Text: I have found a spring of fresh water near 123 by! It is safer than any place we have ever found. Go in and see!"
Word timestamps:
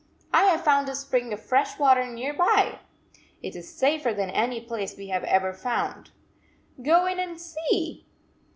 I 0.33 0.45
have 0.45 0.63
found 0.63 0.89
a 0.89 0.95
spring 0.95 1.31
of 1.31 1.39
fresh 1.39 1.77
water 1.77 2.07
near 2.07 2.33
123 2.35 2.37
by! 2.39 2.79
It 3.47 3.55
is 3.55 3.71
safer 3.71 4.15
than 4.15 4.31
any 4.31 4.59
place 4.59 4.97
we 4.97 5.09
have 5.09 5.23
ever 5.25 5.53
found. 5.53 6.09
Go 6.81 7.05
in 7.05 7.19
and 7.19 7.39
see!" 7.39 8.07